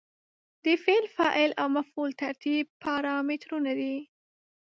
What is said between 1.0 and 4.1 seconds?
فاعل او مفعول ترتیب پارامترونه دي.